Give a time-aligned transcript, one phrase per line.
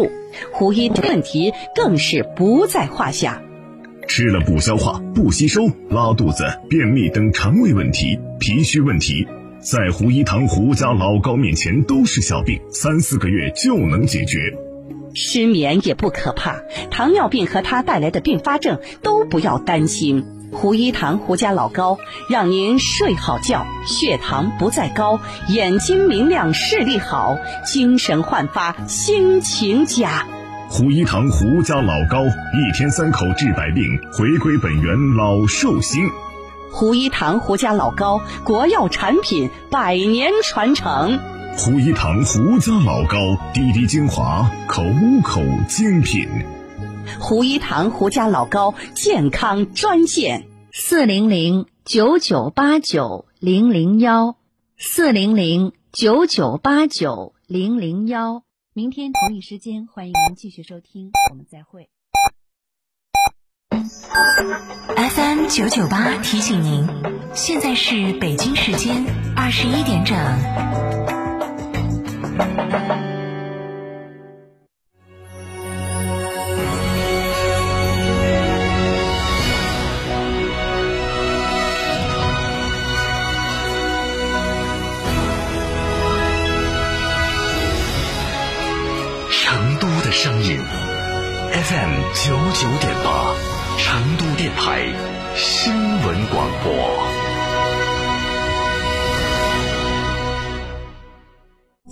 [0.00, 0.10] 度，
[0.52, 3.42] 胡一问题更是不在话下。
[4.08, 9.26] 吃了不消化、不吸收、拉肚子、便秘等肠胃问题、脾虚问题，
[9.60, 14.38] 在胡一堂胡家老高面前都是小病，三四个月就能解决。
[15.14, 16.60] 失眠也不可怕，
[16.90, 20.24] 糖尿病和它带来的并发症都不要担心。
[20.52, 21.98] 胡一堂胡家老高
[22.28, 30.26] 让您睡好觉，血糖不再高，眼睛明亮，视力好，精神焕发，心情佳。
[30.68, 36.08] 胡一堂胡家老高，一天三口治百病，回归本源老寿星。
[36.70, 41.18] 胡一堂胡家老高，国药产品，百年传承。
[41.56, 43.16] 胡一堂胡家老高，
[43.52, 44.84] 滴滴精华，口
[45.22, 46.28] 口精品。
[47.18, 54.36] 胡一堂胡家老高健康专线：四零零九九八九零零幺，
[54.76, 58.42] 四零零九九八九零零幺。
[58.72, 61.88] 明天同一时间，欢迎您继续收听，我们再会。
[64.96, 66.86] FM 九九八提醒您，
[67.34, 70.16] 现在是北京时间二十一点整。
[96.32, 96.70] 广播。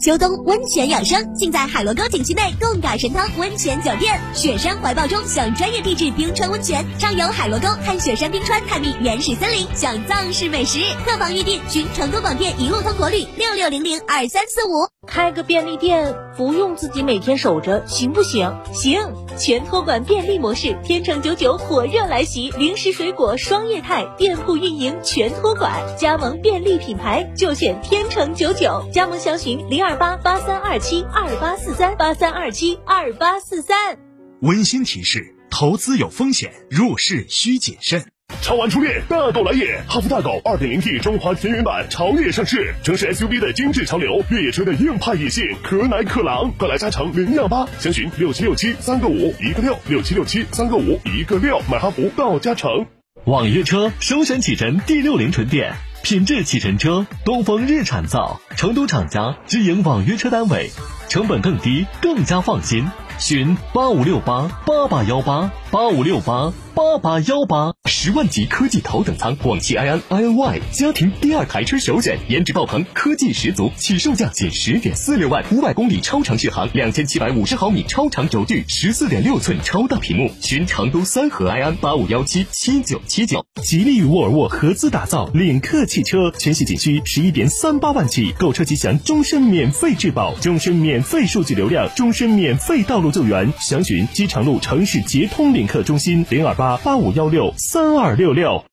[0.00, 4.19] 秋冬温泉养生，尽在海螺沟景区内贡嘎神汤温泉酒店。
[4.33, 10.78] 雪山怀抱中享专业地质冰川温泉，畅游海螺沟，看雪山冰川，探秘原始森林，享藏式美食。
[11.05, 14.86] 客房预订，寻成都广电一路通国旅六六零零二三四五。
[15.08, 18.56] 开个便利店，不用自己每天守着，行不行？
[18.73, 19.00] 行，
[19.39, 33.98] 全托管便利模式，天成九九火热来袭，零食水果双业态，店铺运营全托管，加盟便利品牌就选天成九九，加盟详询零二八八三二七二八四三八三二七二八四三。
[34.40, 38.05] 温馨提示：投资有风险，入市需谨慎。
[38.48, 39.83] 超玩初恋，大狗来也！
[39.86, 52.86] 哈弗大狗 2.0T 中华田园版潮越上市，城市 SUV 的精致潮流，越野车的硬派野性，可奶可狼，快来加诚零幺八，详询六七六七三个五一个六六七六七三个五一个六，买哈弗到加诚。
[53.24, 60.70] 网约车首选启辰 D 六零纯电，品质启辰车，东风日产造，成都厂家直营网约车单位，
[61.11, 62.86] 成本更低，更加放心。
[63.18, 80.30] 询八五六八八八幺八八五六八八八幺八，十万级科技头等舱广汽埃安 iNY 家庭第二台车首选，颜值爆棚，科技十足，起售价仅十点四六万，五百公里超长续航，两千七百五十毫米超长轴距，十四点六寸超大屏幕。
[80.40, 83.44] 寻成都三河埃安八五幺七七九七九。
[83.62, 93.08] 吉利与沃尔沃合资打造领克汽车，全系仅需十一点三八万起，购车即享终身免费质保，终身免费数据流量，终身免费道路。
[93.08, 98.64] 救援，详询机场路城市捷通领克中心零二八八五幺六三二六六。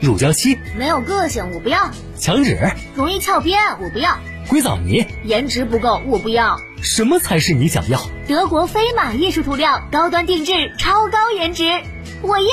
[0.00, 1.90] 乳胶漆没有个性，我不要。
[2.16, 2.56] 墙纸
[2.94, 4.16] 容易翘边，我不要。
[4.48, 6.58] 硅藻泥颜值不够，我不要。
[6.82, 8.00] 什么才是你想要？
[8.26, 11.64] 德国飞马艺术涂料，高端定制，超高颜值，
[12.22, 12.46] 我要。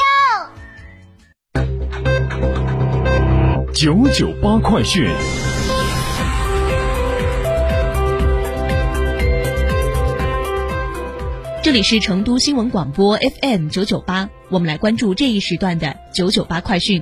[3.73, 5.07] 九九八快讯。
[11.61, 17.01] 这里是成都新闻广播 FM 九九八，我们来关注这一时段的九九八快讯。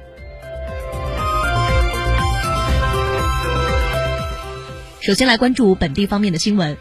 [5.01, 6.77] 首先来关注本地方面的新闻，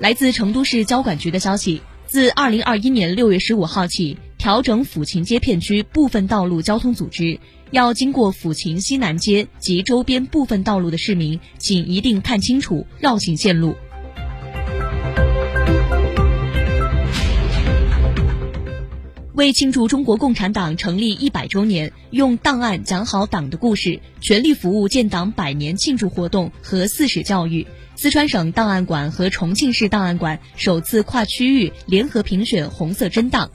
[0.00, 7.38] 来自成都市交管局的消息，自二零二一年六月十五号起，调整抚琴街片区部分道路交通组织，
[7.70, 13.76] 要经过抚琴西南街及周边部分道路的市民，请一定看清楚绕行线路。
[19.34, 27.66] 为庆祝中国共产党成立一百周年，用档案讲好党的故事，全力服务建党百年庆祝活动和四史教育，
[27.96, 33.50] 四川省档案馆和重庆市档案馆首次跨区域联合评选红色真档。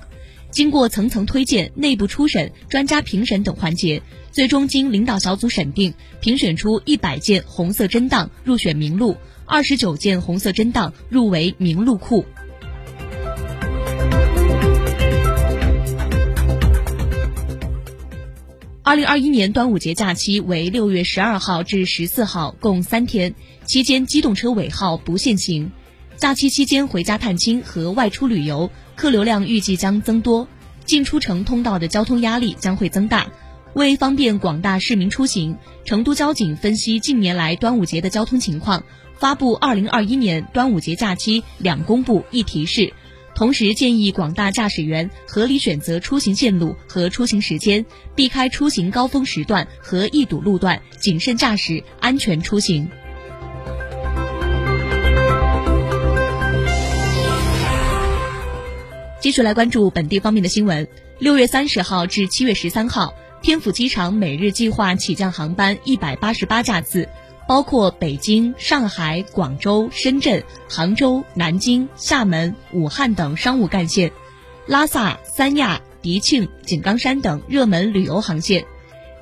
[0.51, 4.01] 经过层层推荐、内部初审、专家评审等环节，
[4.31, 9.15] 最终经领导小组审定，评选出一百件红色真档入选名录，
[9.45, 12.25] 二十九件红色真档入围名录库。
[18.89, 25.71] 二零二一年端午节假期为六月十二号至十四号，共三天，期间机动车尾号不限行。
[26.18, 30.47] 假期期间回家探亲和外出旅游，客流量预计将增多，
[30.86, 33.27] 进出城通道的交通压力将会增大。
[33.75, 38.83] 为方便广大市民出行，成都交警分析近年来端午节的交通情况，
[39.19, 42.92] 发布二零二一年端午节假期两公布一提示，
[43.39, 52.89] 同时建议广大驾驶员合理选择出行线路和出行时间，避开出行高峰时段和易堵路段，谨慎驾驶，安全出行。
[59.21, 60.85] 继续来关注本地方面的新闻。
[61.18, 63.13] 六月三十号至七月十三号。
[63.42, 67.07] 天府机场每日计划起降航班一百八十八架次，
[67.49, 74.11] 包括北京、上海、广州、深圳、杭州、南京、厦门、武汉等商务干线，
[74.67, 78.63] 拉萨、三亚、迪庆、井冈山等热门旅游航线。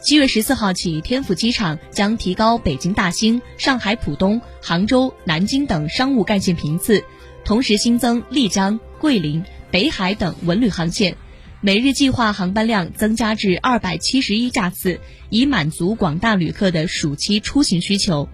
[0.03, 7.05] 七月十四号起，天府机场将提高北京大兴、上海浦东、杭州、南京等商务干线频次，
[7.45, 9.41] 同时新增丽江、桂林、
[9.71, 11.15] 北海等文旅航线。
[11.59, 14.99] 每日计划航班量增加至二百七十一架次，
[15.31, 18.29] 以满足广大旅客的暑期出行需求。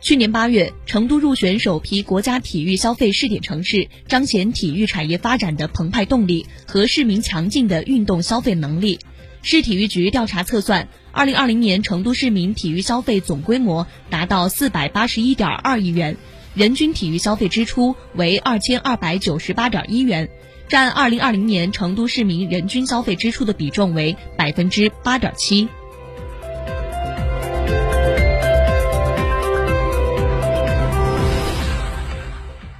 [0.00, 8.98] 去年八月，成都入选首批国家体育消费试点城市，彰显体育产业发展的澎湃动力和市民强劲的运动消费能力。
[9.42, 16.16] 市体育局调查测算，二零二零年成都市民体育消费总规模达到四百八十一点二亿元。
[16.54, 20.28] 人均体育消费支出为二千二百九十八点一元，
[20.68, 25.68] 占二零二零年成都市民人均消费支出的比重为百分之八点七。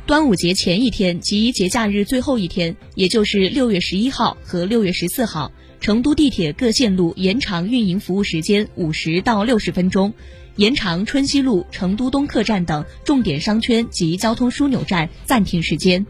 [0.05, 10.13] 端午节前一天及节假日最后一天，也就是六月十一号和六月十四号，成都地铁各线路延长运营服务时间五十到六十分钟。
[10.61, 16.05] 延长春熙路、成都东客站等重点商圈及交通枢纽站暂停时间。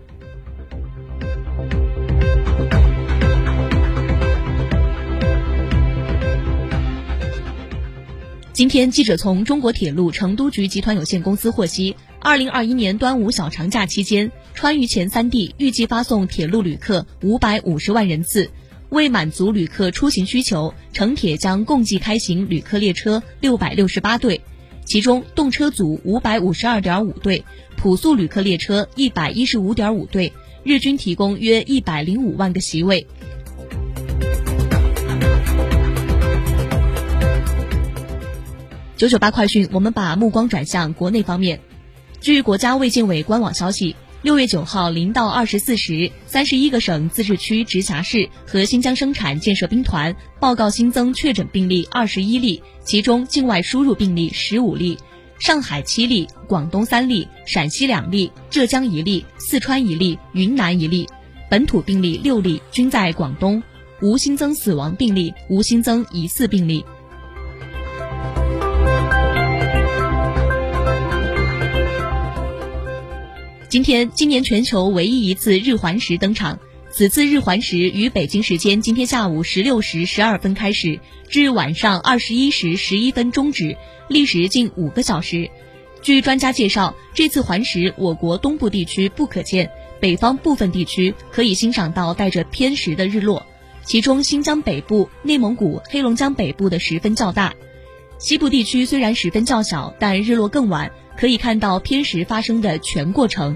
[8.53, 18.51] 今天，记者从中国铁路成都局集团有限公司获悉，二零二一年端午小长假期间，川渝前三地预计发送铁路旅客五百五十万人次。
[18.91, 24.41] 为满足旅客出行需求，城铁将共计开行旅客列车六百六十八对，
[24.85, 27.45] 其中动车组五百五十二点五对，
[27.77, 30.33] 普速旅客列车一百一十五点五对，
[30.65, 33.07] 日均提供约一百零五万个席位。
[38.97, 41.61] 九九八快讯，我们把目光转向国内方面，
[42.21, 43.95] 据国家卫健委官网消息。
[44.23, 54.99] 六月九号零到二十四时，三十一个省、自治区、直辖市和新疆生产建设兵团报告新增确诊病例二十一例，其中境外输入病例十五例，
[55.39, 61.07] 上海七例，广东三例，陕西两例，浙江一例，四川一例，云南一例，
[61.49, 63.63] 本土病例六例，均在广东，
[64.03, 66.85] 无新增死亡病例，无新增疑似病例。
[73.71, 76.59] 今天，今年全球唯一一次日环食登场。
[76.91, 83.77] 此次日环食于北京时间今天下午十六时十二分开始，至晚上二十一时十一分终止，
[84.09, 85.49] 历时近五个小时。
[86.03, 93.47] 据专家介绍，这次环食我国东部地区不可见，北方部分地区可以欣赏到带着偏食的日落。
[93.85, 97.55] 其中，新疆北部、内蒙古、黑龙江北部的十分较大，
[98.21, 100.91] 西部地区虽然十分较小，但日落更晚。
[101.17, 103.55] 可以看到偏食发生的全过程。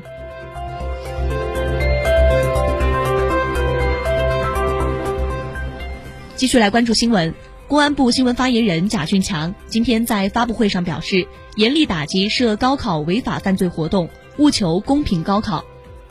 [6.36, 7.34] 继续来关注新闻，
[7.66, 15.64] 公安部新闻发言人贾俊强今天在发布会上表示，严厉打击涉高考违法犯罪活动，务求公平高考，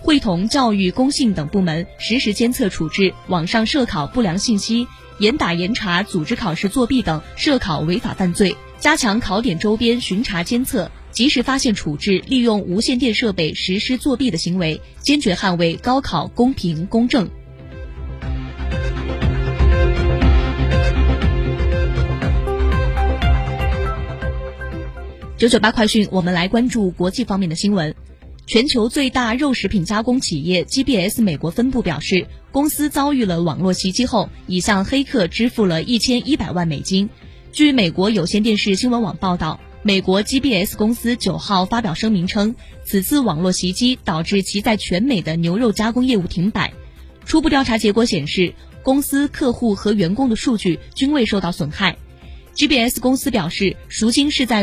[0.03, 4.85] 会同教育、工信等部门实时监测处置网上涉考不良信息，
[5.17, 10.91] 严打严查组织考试作弊等涉考违法犯罪，加强考点周边巡查监测。
[11.11, 17.29] 及时发现处置利用无线电设备实施作弊的行为，坚决捍卫高考公平公正。
[25.37, 27.93] 九九八快讯，我们来关注国际方面的新闻。
[28.45, 37.09] 全球最大肉食品加工企业 GBS 美国分部表示，公司遭遇了网络袭击后，已向黑客支付了一千一百万美金。
[37.53, 39.59] 据美国有线电视新闻网报道。
[39.85, 46.73] 美国 GBS 公司九号发表声明称，此次网络袭击导致其在全美的牛肉加工业务停摆。
[47.25, 51.97] 初步调查结果显示，公司、客户和员工的数据均未受到损害。
[52.55, 54.61] GBS 公司表示，赎金是在。